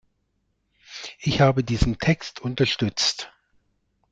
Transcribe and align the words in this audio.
Ich 1.19 1.41
habe 1.41 1.63
diesen 1.63 1.99
Text 1.99 2.39
unterstützt. 2.39 3.31